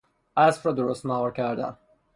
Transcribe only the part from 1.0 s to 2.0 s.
مهار کردن